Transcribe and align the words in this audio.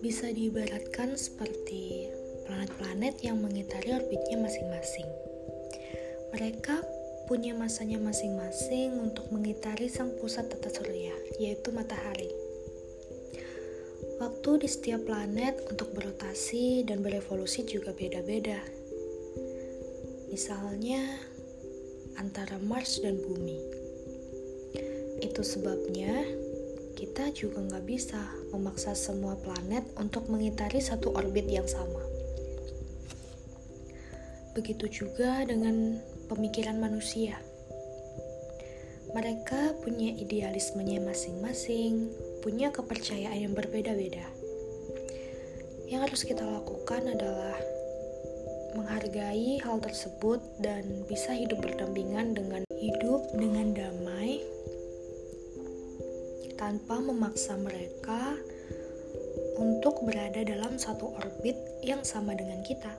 bisa 0.00 0.32
diibaratkan 0.32 1.12
seperti 1.18 2.08
planet-planet 2.48 3.20
yang 3.20 3.42
mengitari 3.42 3.92
orbitnya 3.92 4.40
masing-masing. 4.40 5.08
Mereka 6.32 6.80
punya 7.26 7.52
masanya 7.58 7.98
masing-masing 7.98 8.96
untuk 9.02 9.28
mengitari 9.34 9.90
sang 9.90 10.14
pusat 10.22 10.46
tata 10.46 10.70
surya, 10.70 11.12
yaitu 11.42 11.74
matahari. 11.74 12.30
Waktu 14.22 14.64
di 14.64 14.68
setiap 14.70 15.04
planet 15.04 15.60
untuk 15.68 15.92
berotasi 15.92 16.86
dan 16.86 17.04
berevolusi 17.04 17.66
juga 17.68 17.92
beda-beda. 17.92 18.62
Misalnya, 20.32 21.02
antara 22.16 22.56
Mars 22.62 23.02
dan 23.04 23.20
Bumi. 23.20 23.60
Itu 25.20 25.44
sebabnya 25.44 26.45
kita 26.96 27.28
juga 27.36 27.60
nggak 27.60 27.84
bisa 27.84 28.16
memaksa 28.56 28.96
semua 28.96 29.36
planet 29.36 29.84
untuk 30.00 30.32
mengitari 30.32 30.80
satu 30.80 31.12
orbit 31.12 31.44
yang 31.44 31.68
sama. 31.68 32.00
Begitu 34.56 35.04
juga 35.04 35.44
dengan 35.44 36.00
pemikiran 36.32 36.80
manusia. 36.80 37.36
Mereka 39.12 39.84
punya 39.84 40.16
idealismenya 40.16 41.04
masing-masing, 41.04 42.08
punya 42.40 42.72
kepercayaan 42.72 43.44
yang 43.44 43.52
berbeda-beda. 43.52 44.24
Yang 45.86 46.00
harus 46.08 46.22
kita 46.24 46.44
lakukan 46.48 47.12
adalah 47.12 47.60
menghargai 48.76 49.56
hal 49.64 49.80
tersebut 49.80 50.40
dan 50.60 51.04
bisa 51.08 51.32
hidup 51.32 51.64
berdampingan 51.64 52.36
dengan 52.36 52.62
hidup 52.76 53.24
dengan 53.32 53.65
tanpa 56.66 56.98
memaksa 56.98 57.54
mereka 57.54 58.34
untuk 59.54 60.02
berada 60.02 60.42
dalam 60.42 60.74
satu 60.82 61.14
orbit 61.14 61.54
yang 61.86 62.02
sama 62.02 62.34
dengan 62.34 62.58
kita. 62.66 62.90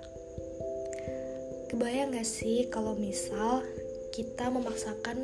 Kebayang 1.67 2.15
gak 2.15 2.23
sih 2.23 2.71
kalau 2.71 2.95
misal 2.95 3.67
kita 4.15 4.47
memaksakan 4.47 5.19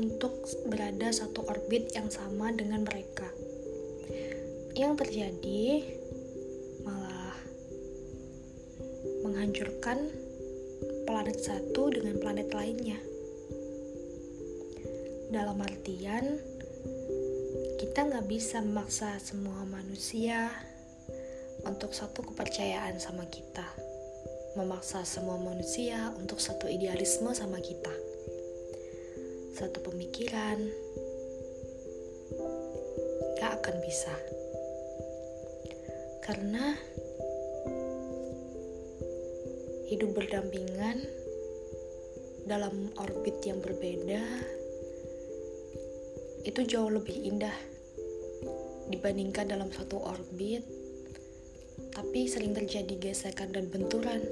untuk 0.00 0.40
berada 0.72 1.12
satu 1.12 1.44
orbit 1.44 1.92
yang 1.92 2.08
sama 2.08 2.48
dengan 2.56 2.88
mereka? 2.88 3.28
Yang 4.72 5.04
terjadi 5.04 5.84
menghancurkan 9.28 10.08
planet 11.04 11.44
satu 11.44 11.92
dengan 11.92 12.16
planet 12.16 12.48
lainnya. 12.56 12.96
Dalam 15.28 15.60
artian, 15.60 16.40
kita 17.78 18.10
nggak 18.10 18.26
bisa 18.26 18.58
memaksa 18.58 19.22
semua 19.22 19.62
manusia 19.62 20.50
untuk 21.62 21.94
satu 21.94 22.26
kepercayaan 22.26 22.98
sama 22.98 23.22
kita. 23.30 23.62
Memaksa 24.58 25.06
semua 25.06 25.38
manusia 25.38 26.10
untuk 26.18 26.42
satu 26.42 26.66
idealisme 26.66 27.30
sama 27.30 27.62
kita. 27.62 27.94
Satu 29.54 29.78
pemikiran, 29.86 30.58
gak 33.38 33.62
akan 33.62 33.76
bisa. 33.86 34.14
Karena 36.26 36.74
hidup 39.86 40.18
berdampingan 40.18 40.98
dalam 42.42 42.90
orbit 42.98 43.38
yang 43.46 43.62
berbeda 43.62 44.57
itu 46.48 46.64
jauh 46.64 46.88
lebih 46.88 47.12
indah 47.12 47.52
dibandingkan 48.88 49.52
dalam 49.52 49.68
satu 49.68 50.00
orbit 50.00 50.64
tapi 51.92 52.24
sering 52.24 52.56
terjadi 52.56 52.96
gesekan 52.96 53.52
dan 53.52 53.68
benturan 53.68 54.24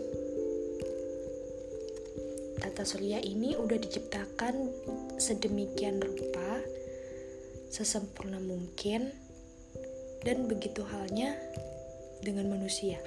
tata 2.65 2.89
surya 2.89 3.21
ini 3.21 3.53
udah 3.53 3.77
diciptakan 3.77 4.73
sedemikian 5.21 6.01
rupa 6.01 6.65
sesempurna 7.69 8.41
mungkin 8.41 9.13
dan 10.25 10.49
begitu 10.49 10.81
halnya 10.89 11.37
dengan 12.25 12.51
manusia. 12.51 12.99